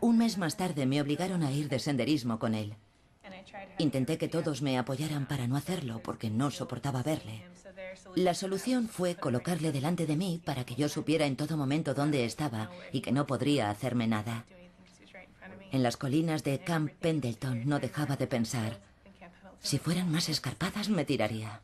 [0.00, 2.76] Un mes más tarde me obligaron a ir de senderismo con él.
[3.78, 7.44] Intenté que todos me apoyaran para no hacerlo porque no soportaba verle.
[8.14, 12.24] La solución fue colocarle delante de mí para que yo supiera en todo momento dónde
[12.24, 14.44] estaba y que no podría hacerme nada.
[15.70, 18.80] En las colinas de Camp Pendleton no dejaba de pensar,
[19.60, 21.62] si fueran más escarpadas me tiraría.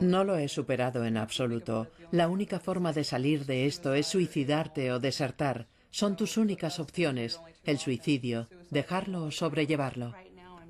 [0.00, 1.88] No lo he superado en absoluto.
[2.10, 5.66] La única forma de salir de esto es suicidarte o desertar.
[5.90, 10.14] Son tus únicas opciones, el suicidio, dejarlo o sobrellevarlo.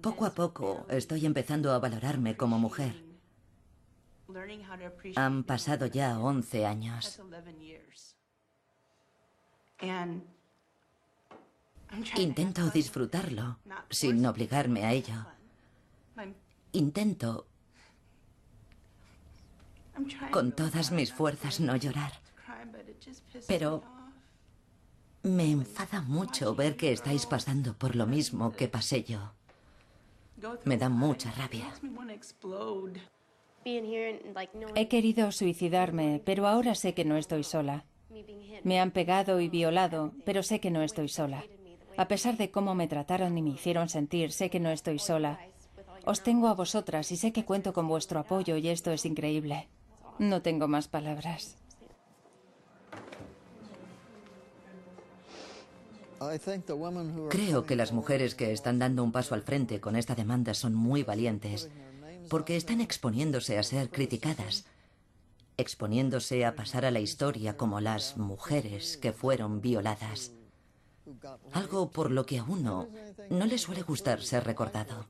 [0.00, 3.11] Poco a poco estoy empezando a valorarme como mujer.
[5.16, 7.20] Han pasado ya 11 años.
[12.16, 13.58] Intento disfrutarlo
[13.90, 15.26] sin obligarme a ello.
[16.72, 17.46] Intento
[20.30, 22.12] con todas mis fuerzas no llorar.
[23.46, 23.82] Pero
[25.22, 29.32] me enfada mucho ver que estáis pasando por lo mismo que pasé yo.
[30.64, 31.72] Me da mucha rabia.
[33.64, 37.84] He querido suicidarme, pero ahora sé que no estoy sola.
[38.64, 41.44] Me han pegado y violado, pero sé que no estoy sola.
[41.96, 45.38] A pesar de cómo me trataron y me hicieron sentir, sé que no estoy sola.
[46.04, 49.68] Os tengo a vosotras y sé que cuento con vuestro apoyo y esto es increíble.
[50.18, 51.56] No tengo más palabras.
[57.30, 60.74] Creo que las mujeres que están dando un paso al frente con esta demanda son
[60.74, 61.68] muy valientes,
[62.32, 64.64] porque están exponiéndose a ser criticadas,
[65.58, 70.32] exponiéndose a pasar a la historia como las mujeres que fueron violadas.
[71.52, 72.88] Algo por lo que a uno
[73.28, 75.04] no le suele gustar ser recordado.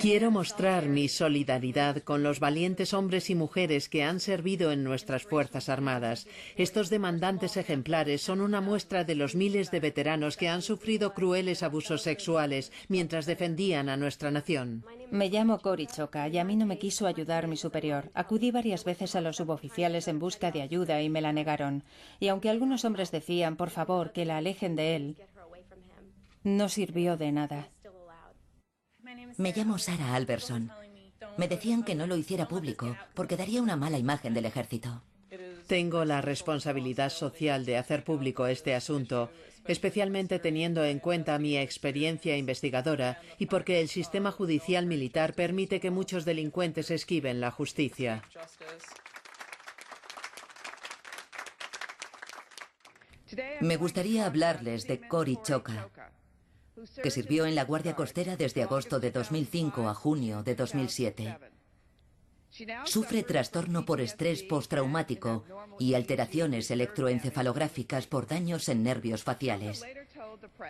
[0.00, 5.24] Quiero mostrar mi solidaridad con los valientes hombres y mujeres que han servido en nuestras
[5.24, 6.26] Fuerzas Armadas.
[6.56, 11.62] Estos demandantes ejemplares son una muestra de los miles de veteranos que han sufrido crueles
[11.62, 14.84] abusos sexuales mientras defendían a nuestra nación.
[15.10, 18.10] Me llamo Cory Choca y a mí no me quiso ayudar mi superior.
[18.14, 21.84] Acudí varias veces a los suboficiales en busca de ayuda y me la negaron.
[22.20, 25.16] Y aunque algunos hombres decían, por favor, que la alejen de él,
[26.44, 27.68] no sirvió de nada.
[29.36, 30.70] Me llamo Sarah Alberson.
[31.36, 35.02] Me decían que no lo hiciera público porque daría una mala imagen del ejército.
[35.66, 39.30] Tengo la responsabilidad social de hacer público este asunto,
[39.66, 45.90] especialmente teniendo en cuenta mi experiencia investigadora y porque el sistema judicial militar permite que
[45.90, 48.22] muchos delincuentes esquiven la justicia.
[53.60, 55.90] Me gustaría hablarles de Cory Choca,
[57.02, 61.38] que sirvió en la Guardia Costera desde agosto de 2005 a junio de 2007.
[62.84, 65.44] Sufre trastorno por estrés postraumático
[65.78, 69.84] y alteraciones electroencefalográficas por daños en nervios faciales.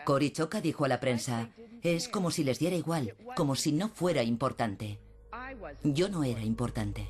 [0.04, 1.50] Cory Choca dijo a la prensa,
[1.82, 4.98] es como si les diera igual, como si no fuera importante.
[5.84, 7.06] Yo no era importante.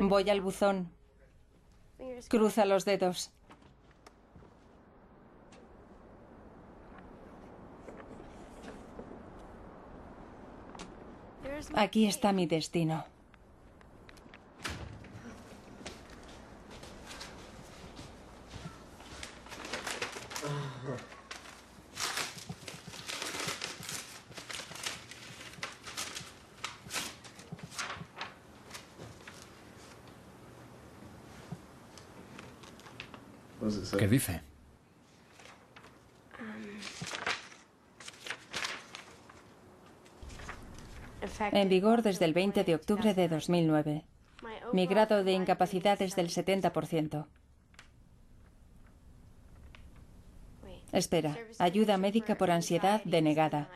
[0.00, 0.93] Voy al buzón.
[2.28, 3.30] Cruza los dedos.
[11.74, 13.04] Aquí está mi destino.
[33.98, 34.40] ¿Qué dice?
[41.52, 44.04] En vigor desde el 20 de octubre de 2009.
[44.72, 47.26] Mi grado de incapacidad es del 70%.
[50.92, 53.68] Espera, ayuda médica por ansiedad denegada.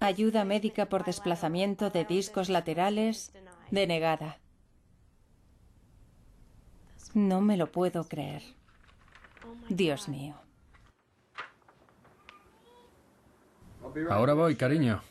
[0.00, 3.32] Ayuda médica por desplazamiento de discos laterales
[3.70, 4.38] denegada.
[7.14, 8.42] No me lo puedo creer.
[9.68, 10.34] Dios mío.
[14.10, 15.02] Ahora voy, cariño.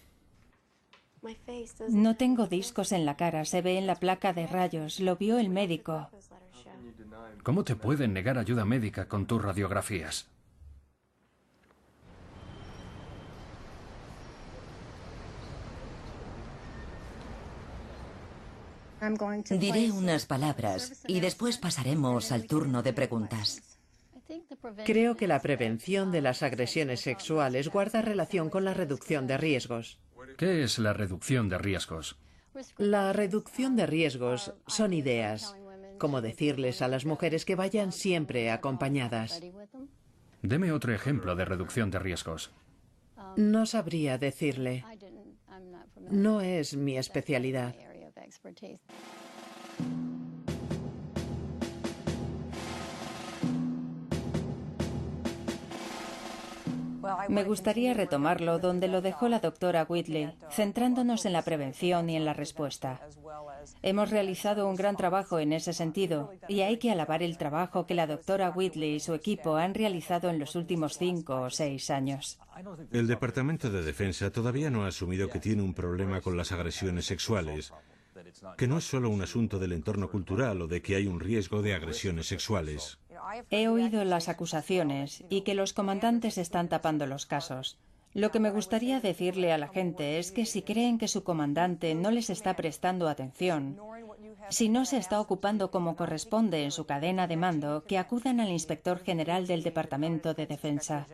[1.90, 5.40] No tengo discos en la cara, se ve en la placa de rayos, lo vio
[5.40, 6.10] el médico.
[7.44, 10.28] ¿Cómo te pueden negar ayuda médica con tus radiografías?
[19.52, 23.62] Diré unas palabras y después pasaremos al turno de preguntas.
[24.86, 30.00] Creo que la prevención de las agresiones sexuales guarda relación con la reducción de riesgos.
[30.38, 32.18] ¿Qué es la reducción de riesgos?
[32.78, 35.56] La reducción de riesgos son ideas,
[36.00, 39.42] como decirles a las mujeres que vayan siempre acompañadas.
[40.42, 42.52] Deme otro ejemplo de reducción de riesgos.
[43.36, 44.84] No sabría decirle.
[46.10, 47.76] No es mi especialidad.
[57.30, 62.26] Me gustaría retomarlo donde lo dejó la doctora Whitley, centrándonos en la prevención y en
[62.26, 63.00] la respuesta.
[63.82, 67.96] Hemos realizado un gran trabajo en ese sentido y hay que alabar el trabajo que
[67.96, 72.40] la doctora Whitley y su equipo han realizado en los últimos cinco o seis años.
[72.92, 77.06] El Departamento de Defensa todavía no ha asumido que tiene un problema con las agresiones
[77.06, 77.74] sexuales,
[78.58, 81.62] que no es solo un asunto del entorno cultural o de que hay un riesgo
[81.62, 83.00] de agresiones sexuales.
[83.50, 87.78] He oído las acusaciones y que los comandantes están tapando los casos.
[88.14, 91.94] Lo que me gustaría decirle a la gente es que si creen que su comandante
[91.94, 93.80] no les está prestando atención,
[94.50, 98.50] si no se está ocupando como corresponde en su cadena de mando, que acudan al
[98.50, 101.06] inspector general del Departamento de Defensa.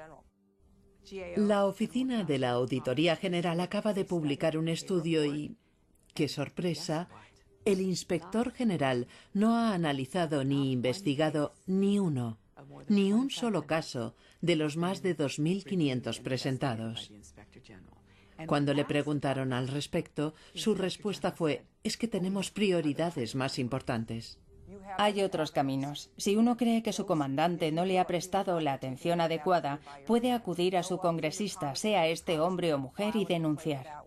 [1.36, 5.58] La oficina de la Auditoría General acaba de publicar un estudio y,
[6.14, 7.10] qué sorpresa,
[7.66, 12.38] el inspector general no ha analizado ni investigado ni uno,
[12.88, 17.12] ni un solo caso de los más de 2.500 presentados.
[18.48, 24.40] Cuando le preguntaron al respecto, su respuesta fue, es que tenemos prioridades más importantes.
[24.98, 26.10] Hay otros caminos.
[26.18, 30.78] Si uno cree que su comandante no le ha prestado la atención adecuada, puede acudir
[30.78, 34.03] a su congresista, sea este hombre o mujer, y denunciar.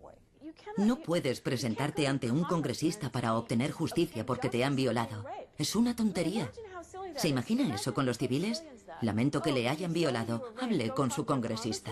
[0.77, 5.25] No puedes presentarte ante un congresista para obtener justicia porque te han violado.
[5.57, 6.51] Es una tontería.
[7.15, 8.63] ¿Se imagina eso con los civiles?
[9.01, 10.53] Lamento que le hayan violado.
[10.59, 11.91] Hable con su congresista.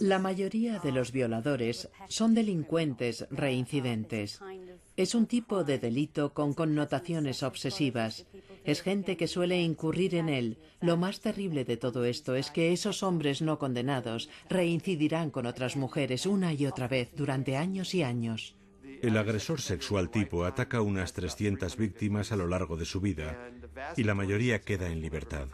[0.00, 4.40] La mayoría de los violadores son delincuentes reincidentes.
[4.96, 8.26] Es un tipo de delito con connotaciones obsesivas.
[8.64, 10.58] Es gente que suele incurrir en él.
[10.80, 15.76] Lo más terrible de todo esto es que esos hombres no condenados reincidirán con otras
[15.76, 18.56] mujeres una y otra vez durante años y años.
[19.02, 23.50] El agresor sexual tipo ataca a unas 300 víctimas a lo largo de su vida
[23.98, 25.48] y la mayoría queda en libertad.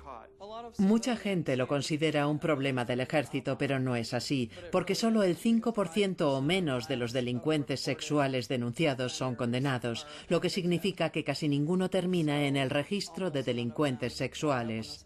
[0.78, 5.36] Mucha gente lo considera un problema del ejército, pero no es así, porque solo el
[5.36, 11.48] 5% o menos de los delincuentes sexuales denunciados son condenados, lo que significa que casi
[11.48, 15.04] ninguno termina en el registro de delincuentes sexuales.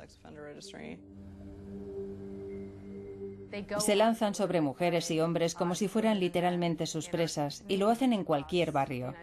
[3.78, 8.12] Se lanzan sobre mujeres y hombres como si fueran literalmente sus presas, y lo hacen
[8.12, 9.14] en cualquier barrio.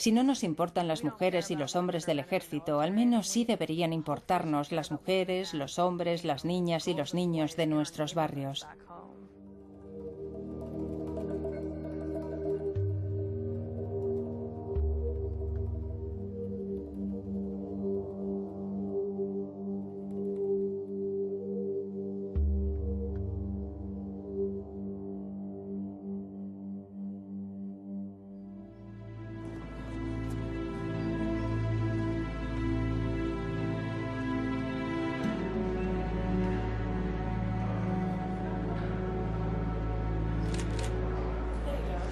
[0.00, 3.92] Si no nos importan las mujeres y los hombres del ejército, al menos sí deberían
[3.92, 8.66] importarnos las mujeres, los hombres, las niñas y los niños de nuestros barrios.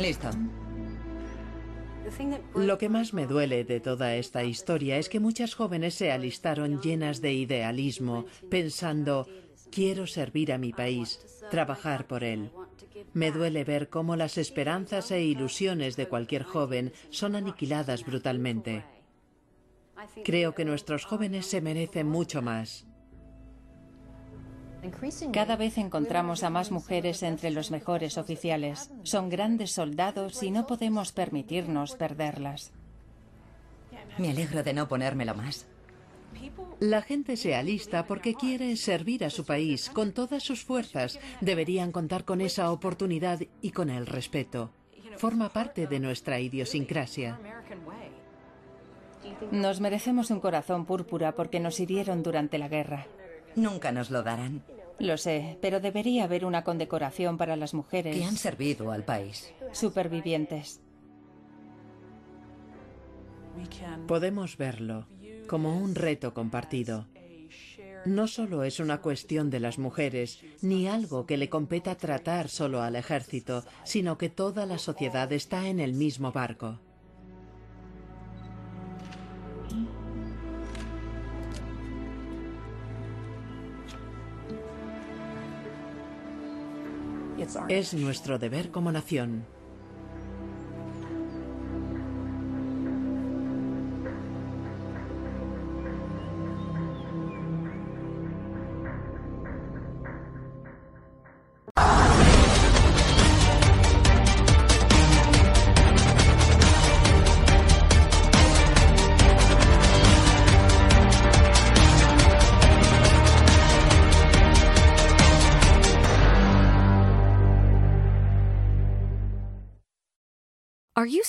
[0.08, 0.30] Listo.
[2.54, 6.80] Lo que más me duele de toda esta historia es que muchas jóvenes se alistaron
[6.80, 9.28] llenas de idealismo, pensando,
[9.70, 12.50] quiero servir a mi país, trabajar por él.
[13.12, 18.86] Me duele ver cómo las esperanzas e ilusiones de cualquier joven son aniquiladas brutalmente.
[20.24, 22.87] Creo que nuestros jóvenes se merecen mucho más.
[25.32, 28.90] Cada vez encontramos a más mujeres entre los mejores oficiales.
[29.02, 32.72] Son grandes soldados y no podemos permitirnos perderlas.
[34.18, 35.66] Me alegro de no ponérmelo más.
[36.80, 41.18] La gente se alista porque quiere servir a su país con todas sus fuerzas.
[41.40, 44.70] Deberían contar con esa oportunidad y con el respeto.
[45.16, 47.40] Forma parte de nuestra idiosincrasia.
[49.50, 53.06] Nos merecemos un corazón púrpura porque nos hirieron durante la guerra.
[53.58, 54.62] Nunca nos lo darán.
[54.98, 58.16] Lo sé, pero debería haber una condecoración para las mujeres.
[58.16, 59.52] Que han servido al país.
[59.72, 60.80] Supervivientes.
[64.06, 65.06] Podemos verlo
[65.48, 67.06] como un reto compartido.
[68.04, 72.80] No solo es una cuestión de las mujeres, ni algo que le competa tratar solo
[72.82, 76.78] al ejército, sino que toda la sociedad está en el mismo barco.
[87.68, 89.44] Es nuestro deber como nación.